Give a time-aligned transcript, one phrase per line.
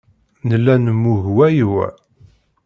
[0.47, 1.87] Nella nemmug wa i wa.